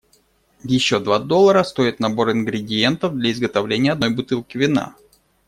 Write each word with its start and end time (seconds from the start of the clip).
Ещё 0.63 0.99
два 0.99 1.19
доллара 1.19 1.61
стоит 1.63 1.99
набор 1.99 2.31
ингредиентов 2.31 3.15
для 3.15 3.31
изготовления 3.31 3.91
одной 3.91 4.09
бутылки 4.09 4.57
вина. 4.57 4.95